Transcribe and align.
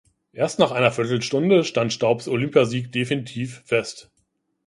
Erst 0.33 0.57
nach 0.57 0.71
einer 0.71 0.91
Viertelstunde 0.91 1.63
stand 1.63 1.93
Staubs 1.93 2.27
Olympiasieg 2.27 2.91
definitiv 2.91 3.61
fest. 3.65 4.09